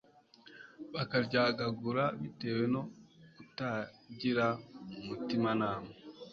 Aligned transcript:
bakaryagagura 0.93 2.03
bitewe 2.21 2.63
no 2.73 2.81
kutagira 3.35 4.45
umutimanama 4.97 5.89